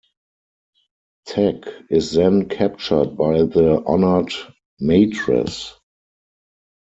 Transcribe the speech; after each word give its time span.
Teg 1.27 1.67
is 1.91 2.13
then 2.13 2.49
captured 2.49 3.15
by 3.15 3.43
the 3.43 3.83
Honored 3.85 4.33
Matres. 4.81 5.73